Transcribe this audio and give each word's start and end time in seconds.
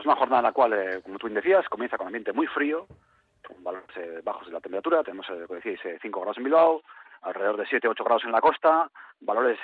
pues 0.00 0.06
una 0.06 0.16
jornada 0.16 0.40
en 0.40 0.44
la 0.44 0.52
cual, 0.52 0.72
eh, 0.72 1.02
como 1.02 1.18
tú 1.18 1.28
decías, 1.28 1.68
comienza 1.68 1.98
con 1.98 2.06
ambiente 2.06 2.32
muy 2.32 2.46
frío, 2.46 2.86
con 3.46 3.62
valores 3.62 3.94
eh, 3.96 4.22
bajos 4.24 4.46
de 4.46 4.52
la 4.54 4.60
temperatura. 4.60 5.02
Tenemos, 5.04 5.28
eh, 5.28 5.44
como 5.46 5.60
decíais, 5.60 6.00
5 6.00 6.20
grados 6.20 6.38
en 6.38 6.44
Bilbao, 6.44 6.80
alrededor 7.20 7.58
de 7.58 7.66
7-8 7.66 8.02
grados 8.02 8.24
en 8.24 8.32
la 8.32 8.40
costa, 8.40 8.90
valores 9.20 9.58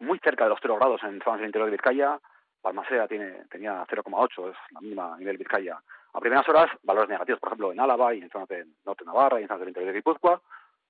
muy 0.00 0.18
cerca 0.18 0.42
de 0.42 0.50
los 0.50 0.58
0 0.60 0.74
grados 0.80 1.04
en 1.04 1.20
zonas 1.22 1.38
del 1.38 1.50
interior 1.50 1.70
de 1.70 1.76
Vizcaya. 1.76 2.18
Balmaseda 2.64 3.06
tiene, 3.06 3.44
tenía 3.48 3.86
0,8, 3.86 4.50
es 4.50 4.56
la 4.72 4.80
mínima 4.80 5.16
nivel 5.18 5.38
Vizcaya. 5.38 5.78
A 6.14 6.18
primeras 6.18 6.48
horas, 6.48 6.68
valores 6.82 7.08
negativos, 7.08 7.38
por 7.38 7.50
ejemplo, 7.50 7.70
en 7.70 7.78
Álava 7.78 8.12
y 8.12 8.22
en 8.22 8.30
zonas 8.30 8.48
de 8.48 8.66
norte 8.84 9.04
Navarra 9.04 9.38
y 9.38 9.42
en 9.42 9.48
zonas 9.48 9.60
del 9.60 9.68
interior 9.68 9.92
de 9.92 9.98
Guipúzcoa. 9.98 10.42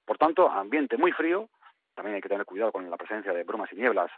Por 0.07 0.17
tanto, 0.17 0.49
ambiente 0.49 0.97
muy 0.97 1.13
frío. 1.13 1.51
También 1.95 2.15
hay 2.15 2.23
que 2.23 2.31
tener 2.31 2.47
cuidado 2.47 2.73
con 2.73 2.89
la 2.89 2.97
presencia 2.97 3.35
de 3.35 3.45
brumas 3.45 3.71
y 3.75 3.77
nieblas 3.77 4.11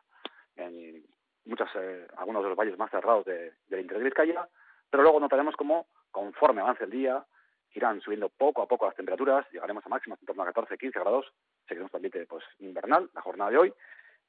en 0.55 1.03
muchas, 1.47 1.69
eh, 1.75 2.07
algunos 2.17 2.45
de 2.45 2.51
los 2.51 2.59
valles 2.59 2.79
más 2.79 2.93
cerrados 2.93 3.25
de, 3.25 3.55
del 3.69 3.81
interior 3.81 3.99
de 3.99 4.05
Vizcaya. 4.05 4.49
Pero 4.91 5.03
luego 5.03 5.21
notaremos 5.21 5.57
cómo, 5.57 5.87
conforme 6.11 6.61
avance 6.61 6.85
el 6.85 6.91
día, 6.91 7.25
irán 7.73 8.01
subiendo 8.01 8.29
poco 8.29 8.63
a 8.63 8.69
poco 8.69 8.87
las 8.87 8.97
temperaturas. 8.97 9.47
Llegaremos 9.53 9.85
a 9.85 9.89
máximas 9.89 10.21
en 10.21 10.27
torno 10.27 10.43
a 10.43 10.53
14-15 10.53 10.93
grados. 11.01 11.33
Seguiremos 11.67 11.93
un 11.93 11.99
ambiente 11.99 12.27
pues, 12.27 12.45
invernal, 12.59 13.11
la 13.15 13.21
jornada 13.21 13.51
de 13.51 13.59
hoy 13.59 13.75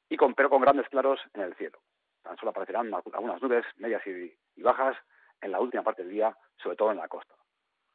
y 0.09 0.17
con, 0.17 0.33
pero 0.33 0.49
con 0.49 0.61
grandes 0.61 0.89
claros 0.89 1.19
en 1.33 1.41
el 1.41 1.55
cielo. 1.55 1.79
Tan 2.23 2.35
solo 2.37 2.49
aparecerán 2.49 2.93
algunas 2.93 3.41
nubes 3.41 3.65
medias 3.77 4.05
y, 4.05 4.35
bajas 4.61 4.97
en 5.41 5.51
la 5.51 5.61
última 5.61 5.83
parte 5.83 6.03
del 6.03 6.11
día, 6.11 6.35
sobre 6.61 6.75
todo 6.75 6.91
en 6.91 6.97
la 6.97 7.07
costa. 7.07 7.33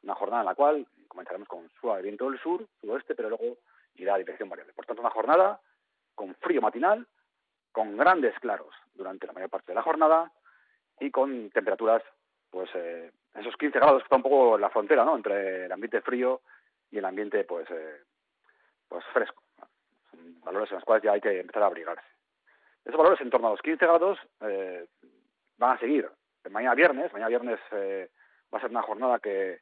Una 0.01 0.15
jornada 0.15 0.41
en 0.41 0.47
la 0.47 0.55
cual 0.55 0.87
comenzaremos 1.07 1.47
con 1.47 1.69
suave 1.79 2.01
viento 2.01 2.29
del 2.29 2.39
sur, 2.39 2.65
sudoeste, 2.81 3.13
pero 3.13 3.29
luego 3.29 3.57
irá 3.95 4.15
a 4.15 4.17
dirección 4.17 4.49
variable. 4.49 4.73
Por 4.73 4.85
tanto, 4.85 5.01
una 5.01 5.11
jornada 5.11 5.59
con 6.15 6.33
frío 6.35 6.61
matinal, 6.61 7.07
con 7.71 7.97
grandes 7.97 8.37
claros 8.39 8.73
durante 8.93 9.27
la 9.27 9.33
mayor 9.33 9.49
parte 9.49 9.71
de 9.71 9.75
la 9.75 9.83
jornada 9.83 10.31
y 10.99 11.11
con 11.11 11.49
temperaturas, 11.51 12.01
pues 12.55 12.69
eh, 12.73 13.11
esos 13.35 13.57
15 13.57 13.79
grados 13.79 14.01
está 14.01 14.15
un 14.15 14.23
poco 14.23 14.57
la 14.57 14.69
frontera, 14.69 15.03
¿no? 15.03 15.17
Entre 15.17 15.65
el 15.65 15.71
ambiente 15.73 15.99
frío 15.99 16.39
y 16.89 16.99
el 16.99 17.03
ambiente, 17.05 17.43
pues, 17.43 17.69
eh, 17.69 18.01
pues 18.87 19.03
fresco 19.11 19.43
valores 20.45 20.71
en 20.71 20.75
los 20.75 20.85
cuales 20.85 21.03
ya 21.03 21.11
hay 21.11 21.21
que 21.21 21.39
empezar 21.39 21.63
a 21.63 21.65
abrigarse. 21.65 22.05
Esos 22.85 22.97
valores 22.97 23.19
en 23.19 23.29
torno 23.29 23.47
a 23.47 23.51
los 23.51 23.61
15 23.61 23.85
grados 23.85 24.17
eh, 24.41 24.85
van 25.57 25.75
a 25.75 25.79
seguir. 25.79 26.09
Mañana 26.49 26.75
viernes, 26.75 27.11
mañana 27.11 27.29
viernes 27.29 27.59
eh, 27.71 28.09
va 28.53 28.59
a 28.59 28.61
ser 28.61 28.69
una 28.69 28.83
jornada 28.83 29.19
que 29.19 29.59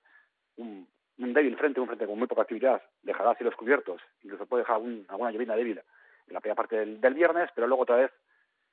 un, 0.58 0.88
débil 1.18 1.58
frente, 1.58 1.80
un 1.80 1.88
frente 1.88 2.06
con 2.06 2.20
muy 2.20 2.28
poca 2.28 2.42
actividad, 2.42 2.84
dejará 3.02 3.34
cielos 3.36 3.56
cubiertos, 3.56 4.02
incluso 4.22 4.46
puede 4.46 4.64
dejar 4.64 4.76
alguna 4.76 5.32
llovina 5.32 5.56
débil 5.56 5.82
en 6.28 6.34
la 6.34 6.42
primera 6.42 6.56
parte 6.56 6.86
del, 6.86 7.14
viernes, 7.14 7.50
pero 7.56 7.68
luego 7.68 7.84
otra 7.84 7.96
vez 7.96 8.12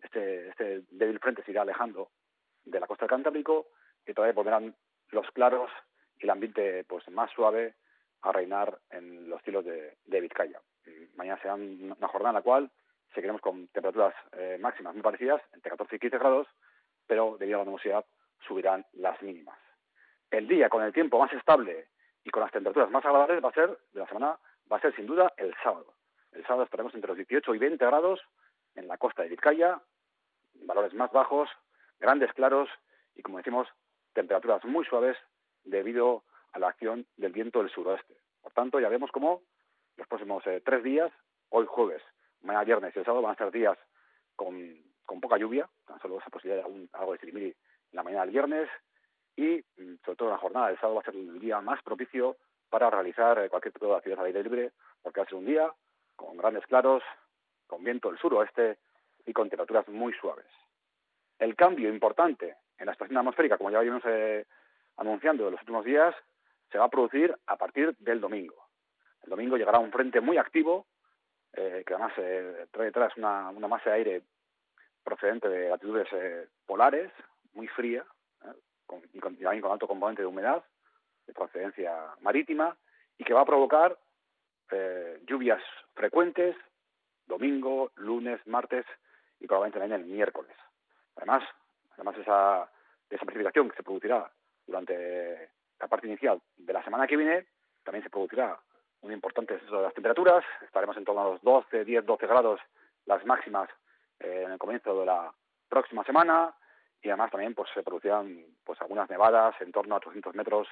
este, 0.03 0.49
este 0.49 0.83
débil 0.91 1.21
frente 1.21 1.43
se 1.45 1.53
irá 1.53 1.63
alejando 1.63 2.11
de 2.65 2.81
la 2.81 2.87
costa 2.87 3.05
del 3.05 3.11
Cantábrico 3.11 3.69
otra 4.09 4.27
vez 4.27 4.35
volverán 4.35 4.75
los 5.11 5.31
claros 5.33 5.71
y 6.19 6.25
el 6.25 6.31
ambiente 6.31 6.85
pues 6.85 7.09
más 7.11 7.31
suave 7.33 7.75
a 8.23 8.33
reinar 8.33 8.79
en 8.91 9.29
los 9.29 9.43
cielos 9.43 9.65
de, 9.65 9.97
de 10.05 10.21
Vizcaya 10.21 10.61
mañana 11.17 11.41
será 11.41 11.55
una 11.55 12.09
jornada 12.09 12.31
en 12.31 12.35
la 12.37 12.43
cual 12.43 12.71
seguiremos 13.15 13.41
con 13.41 13.69
temperaturas 13.69 14.15
eh, 14.33 14.59
máximas 14.61 14.95
muy 14.95 15.03
parecidas, 15.03 15.43
entre 15.53 15.71
14 15.71 15.97
y 15.97 15.99
15 15.99 16.19
grados, 16.19 16.47
pero 17.07 17.37
debido 17.39 17.59
a 17.59 17.61
la 17.61 17.67
nubosidad 17.67 18.05
subirán 18.47 18.87
las 18.93 19.21
mínimas. 19.23 19.59
El 20.31 20.47
día 20.47 20.69
con 20.69 20.83
el 20.83 20.93
tiempo 20.93 21.19
más 21.19 21.33
estable 21.33 21.89
y 22.25 22.31
con 22.31 22.43
las 22.43 22.53
temperaturas 22.53 22.91
más 22.91 23.05
agradables 23.05 23.45
va 23.45 23.49
a 23.49 23.55
ser, 23.55 23.79
de 23.93 24.01
la 24.01 24.07
semana, 24.07 24.39
va 24.71 24.77
a 24.77 24.81
ser 24.81 24.95
sin 24.95 25.07
duda 25.07 25.33
el 25.37 25.55
sábado. 25.63 25.95
El 26.33 26.43
sábado 26.45 26.65
estaremos 26.65 26.95
entre 26.95 27.09
los 27.09 27.17
18 27.17 27.55
y 27.55 27.59
20 27.59 27.85
grados 27.85 28.21
en 28.77 28.87
la 28.87 28.97
costa 28.97 29.23
de 29.23 29.31
Vizcaya, 29.31 29.81
valores 30.55 30.95
más 30.95 31.11
bajos, 31.11 31.51
grandes 31.99 32.33
claros 32.33 32.69
y, 33.17 33.23
como 33.23 33.39
decimos, 33.39 33.67
temperaturas 34.21 34.63
muy 34.67 34.85
suaves 34.85 35.17
debido 35.65 36.25
a 36.53 36.59
la 36.59 36.69
acción 36.69 37.07
del 37.17 37.33
viento 37.33 37.61
del 37.61 37.71
suroeste. 37.71 38.17
Por 38.43 38.53
tanto, 38.53 38.79
ya 38.79 38.89
vemos 38.89 39.11
cómo 39.11 39.43
los 39.97 40.07
próximos 40.07 40.47
eh, 40.47 40.61
tres 40.65 40.83
días, 40.83 41.11
hoy 41.49 41.67
jueves, 41.67 42.03
mañana 42.43 42.65
viernes 42.65 42.95
y 42.95 42.99
el 42.99 43.05
sábado 43.05 43.23
van 43.23 43.33
a 43.33 43.39
ser 43.39 43.51
días 43.51 43.79
con, 44.37 44.79
poca 45.21 45.39
lluvia, 45.39 45.69
tan 45.87 45.99
solo 46.01 46.19
esa 46.19 46.31
posibilidad 46.31 46.65
de 46.65 46.89
algo 46.93 47.13
de 47.13 47.19
sirimiri 47.19 47.47
en 47.47 47.57
la 47.93 48.03
mañana 48.03 48.23
del 48.23 48.31
viernes 48.31 48.69
y 49.37 49.65
mm, 49.77 49.97
sobre 50.05 50.17
todo 50.17 50.31
la 50.31 50.39
jornada 50.39 50.69
del 50.69 50.77
sábado 50.77 50.97
va 50.97 51.01
a 51.01 51.05
ser 51.05 51.15
el 51.15 51.41
día 51.41 51.61
más 51.61 51.83
propicio 51.83 52.37
para 52.69 52.91
realizar 52.91 53.39
eh, 53.39 53.49
cualquier 53.49 53.73
tipo 53.73 53.87
de 53.87 53.97
actividad 53.97 54.21
al 54.21 54.27
aire 54.27 54.43
libre, 54.43 54.73
porque 55.03 55.21
va 55.21 55.25
a 55.25 55.29
ser 55.29 55.39
un 55.39 55.47
día 55.47 55.73
con 56.15 56.37
grandes 56.37 56.67
claros, 56.67 57.03
con 57.67 57.83
viento 57.83 58.11
del 58.11 58.19
suroeste 58.19 58.79
y 59.27 59.33
con 59.33 59.49
temperaturas 59.49 59.89
muy 59.89 60.13
suaves. 60.15 60.47
El 61.39 61.57
cambio 61.57 61.89
importante 61.89 62.57
en 62.81 62.87
la 62.87 62.93
estación 62.93 63.19
atmosférica, 63.19 63.57
como 63.57 63.71
ya 63.71 63.81
vimos 63.81 64.03
eh, 64.07 64.47
anunciando 64.97 65.47
en 65.47 65.53
los 65.53 65.61
últimos 65.61 65.85
días, 65.85 66.15
se 66.73 66.79
va 66.79 66.87
a 66.87 66.91
producir 66.91 67.35
a 67.47 67.57
partir 67.57 67.95
del 67.99 68.21
domingo. 68.21 68.67
El 69.23 69.31
domingo 69.31 69.57
llegará 69.57 69.79
un 69.79 69.93
frente 69.93 70.21
muy 70.21 70.39
activo, 70.39 70.87
eh, 71.53 71.83
que 71.87 71.95
además 71.95 72.13
eh, 72.17 72.67
trae 72.71 72.87
detrás 72.87 73.17
una, 73.17 73.51
masa 73.53 73.91
de 73.91 73.97
aire 73.97 74.23
procedente 75.03 75.49
de 75.49 75.69
latitudes 75.69 76.09
eh, 76.13 76.47
polares, 76.67 77.11
muy 77.53 77.67
fría, 77.69 78.05
con, 78.87 79.03
y, 79.13 79.21
también 79.21 79.61
con 79.61 79.73
alto 79.73 79.87
componente 79.87 80.23
de 80.23 80.29
humedad, 80.29 80.65
de 81.27 81.33
procedencia 81.33 81.93
marítima, 82.21 82.77
y 83.19 83.25
que 83.25 83.35
va 83.35 83.43
a 83.43 83.47
provocar 83.47 83.99
lluvias 85.27 85.61
frecuentes 85.95 86.55
domingo, 87.27 87.91
lunes, 87.97 88.41
martes 88.47 88.87
y 89.41 89.47
probablemente 89.47 89.81
también 89.81 90.01
el 90.01 90.07
miércoles. 90.07 90.57
Además, 91.17 91.43
además 92.01 92.17
esa, 92.19 92.71
esa 93.11 93.27
precipitación 93.27 93.69
que 93.69 93.77
se 93.77 93.83
producirá 93.83 94.31
durante 94.67 95.51
la 95.79 95.89
parte 95.89 96.07
inicial 96.07 96.41
de 96.57 96.73
la 96.73 96.83
semana 96.83 97.07
que 97.07 97.17
viene, 97.17 97.47
también 97.85 98.03
se 98.03 98.11
producirá 98.11 98.59
un 99.03 99.13
importante 99.13 99.55
descenso 99.55 99.77
de 99.77 99.83
las 99.83 99.95
temperaturas. 99.95 100.45
Estaremos 100.63 100.97
en 100.97 101.05
torno 101.05 101.23
a 101.23 101.31
los 101.31 101.43
12, 101.43 101.85
10, 101.85 102.07
12 102.07 102.27
grados 102.27 102.61
las 103.07 103.25
máximas 103.27 103.69
eh, 104.19 104.45
en 104.47 104.53
el 104.53 104.59
comienzo 104.59 104.99
de 104.99 105.07
la 105.07 105.33
próxima 105.69 106.05
semana 106.05 106.55
y 107.03 107.09
además 107.09 107.31
también 107.31 107.55
pues 107.55 107.69
se 107.75 107.83
producirán 107.83 108.45
pues 108.65 108.81
algunas 108.81 109.09
nevadas 109.09 109.55
en 109.61 109.73
torno 109.73 109.95
a 109.95 109.99
800 109.99 110.35
metros, 110.35 110.69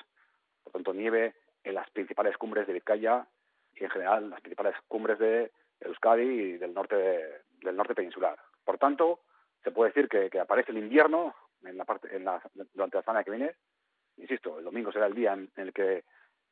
por 0.65 0.72
tanto 0.72 0.93
nieve 0.93 1.34
en 1.65 1.75
las 1.75 1.89
principales 1.91 2.37
cumbres 2.37 2.66
de 2.66 2.75
Vizcaya 2.75 3.27
y 3.75 3.84
en 3.84 3.91
general 3.91 4.31
las 4.31 4.41
principales 4.41 4.77
cumbres 4.89 5.19
de 5.19 5.53
Euskadi 5.81 6.22
y 6.22 6.59
del 6.59 6.75
norte 6.75 7.43
del 7.62 7.77
norte 7.77 7.95
peninsular. 7.95 8.39
Por 8.65 8.78
tanto, 8.78 9.21
se 9.68 9.74
puede 9.74 9.90
decir 9.90 10.08
que, 10.08 10.40
aparece 10.40 10.72
el 10.72 10.78
invierno 10.78 11.34
en 11.62 11.76
la 11.76 11.84
parte 11.84 12.14
en 12.16 12.24
la, 12.24 12.40
durante 12.72 12.96
la 12.96 13.02
semana 13.02 13.22
que 13.22 13.30
viene. 13.30 13.54
Insisto, 14.16 14.58
el 14.58 14.64
domingo 14.64 14.90
será 14.90 15.06
el 15.06 15.14
día 15.14 15.34
en 15.34 15.50
el 15.56 15.74
que 15.74 16.04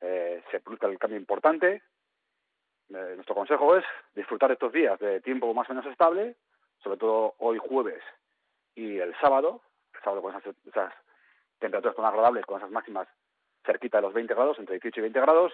eh, 0.03 0.43
se 0.51 0.61
produzca 0.61 0.87
el 0.87 0.99
cambio 0.99 1.19
importante. 1.19 1.83
Eh, 2.91 3.13
nuestro 3.15 3.35
consejo 3.35 3.75
es 3.75 3.85
disfrutar 4.15 4.53
estos 4.53 4.71
días 4.71 4.99
de 5.01 5.23
tiempo 5.23 5.53
más 5.55 5.69
o 5.71 5.75
menos 5.75 5.91
estable, 5.91 6.37
sobre 6.83 6.99
todo 6.99 7.35
hoy 7.39 7.59
jueves 7.59 8.03
y 8.75 8.99
el 8.99 9.19
sábado, 9.19 9.63
el 9.95 10.01
sábado 10.03 10.21
con 10.21 10.37
esas, 10.37 10.93
temperaturas 11.59 11.97
tan 11.97 12.05
agradables, 12.05 12.45
con 12.45 12.59
esas 12.59 12.71
máximas 12.71 13.09
cerquita 13.65 13.99
de 13.99 14.03
los 14.03 14.13
20 14.13 14.35
grados, 14.35 14.59
entre 14.59 14.75
18 14.75 15.01
y 15.01 15.03
20 15.03 15.21
grados, 15.21 15.53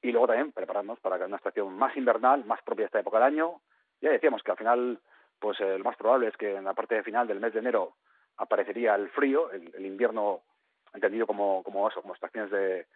y 0.00 0.12
luego 0.12 0.28
también 0.28 0.52
prepararnos 0.52 1.00
para 1.00 1.26
una 1.26 1.36
estación 1.36 1.74
más 1.76 1.96
invernal, 1.96 2.44
más 2.44 2.62
propia 2.62 2.84
de 2.84 2.86
esta 2.86 3.00
época 3.00 3.18
del 3.18 3.26
año. 3.26 3.60
Ya 4.00 4.10
decíamos 4.10 4.44
que 4.44 4.52
al 4.52 4.56
final, 4.56 5.00
pues 5.40 5.58
eh, 5.60 5.78
lo 5.78 5.84
más 5.84 5.96
probable 5.96 6.28
es 6.28 6.36
que 6.36 6.54
en 6.54 6.64
la 6.64 6.74
parte 6.74 7.02
final 7.02 7.26
del 7.26 7.40
mes 7.40 7.52
de 7.52 7.60
enero 7.60 7.96
aparecería 8.36 8.94
el 8.94 9.10
frío, 9.10 9.50
el, 9.50 9.84
invierno 9.84 10.42
entendido 10.94 11.26
como, 11.26 11.62
como 11.62 11.88
eso, 11.88 12.00
como 12.02 12.14
estaciones 12.14 12.50
de, 12.50 12.86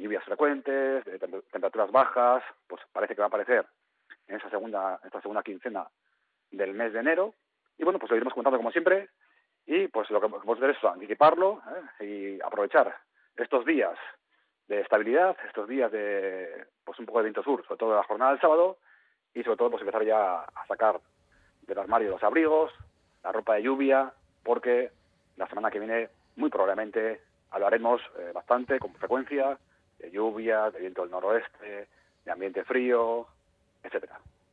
lluvias 0.00 0.24
frecuentes, 0.24 1.04
de 1.04 1.18
temperaturas 1.18 1.90
bajas, 1.90 2.42
pues 2.66 2.82
parece 2.92 3.14
que 3.14 3.20
va 3.20 3.26
a 3.26 3.28
aparecer 3.28 3.66
en 4.26 4.36
esa 4.36 4.50
segunda, 4.50 5.00
esta 5.04 5.20
segunda 5.20 5.42
quincena 5.42 5.86
del 6.50 6.74
mes 6.74 6.92
de 6.92 7.00
enero. 7.00 7.34
Y 7.76 7.84
bueno, 7.84 7.98
pues 7.98 8.10
lo 8.10 8.16
iremos 8.16 8.32
comentando 8.34 8.58
como 8.58 8.72
siempre. 8.72 9.10
Y 9.66 9.88
pues 9.88 10.10
lo 10.10 10.20
que 10.20 10.26
a 10.26 10.52
hacer 10.52 10.70
es 10.70 10.84
anticiparlo 10.84 11.62
¿eh? 12.00 12.38
y 12.38 12.40
aprovechar 12.40 12.94
estos 13.36 13.64
días 13.64 13.98
de 14.68 14.80
estabilidad, 14.80 15.36
estos 15.46 15.68
días 15.68 15.90
de 15.90 16.66
pues 16.84 16.98
un 16.98 17.06
poco 17.06 17.18
de 17.18 17.24
viento 17.24 17.42
sur, 17.42 17.64
sobre 17.66 17.78
todo 17.78 17.96
la 17.96 18.04
jornada 18.04 18.32
del 18.32 18.40
sábado, 18.40 18.78
y 19.32 19.42
sobre 19.42 19.56
todo 19.56 19.70
pues 19.70 19.82
empezar 19.82 20.04
ya 20.04 20.40
a 20.40 20.66
sacar 20.66 21.00
del 21.66 21.78
armario 21.78 22.10
los 22.10 22.22
abrigos, 22.22 22.72
la 23.22 23.32
ropa 23.32 23.54
de 23.54 23.62
lluvia, 23.62 24.12
porque 24.42 24.90
la 25.36 25.48
semana 25.48 25.70
que 25.70 25.78
viene 25.78 26.08
muy 26.36 26.50
probablemente 26.50 27.20
hablaremos 27.50 28.00
eh, 28.18 28.32
bastante, 28.34 28.78
con 28.78 28.94
frecuencia, 28.94 29.58
de 29.98 30.10
lluvia, 30.10 30.70
de 30.70 30.80
viento 30.80 31.02
del 31.02 31.10
noroeste, 31.10 31.88
de 32.24 32.30
ambiente 32.30 32.64
frío, 32.64 33.26
etcétera. 33.82 34.18